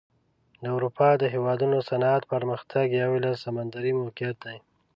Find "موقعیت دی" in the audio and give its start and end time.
4.01-4.57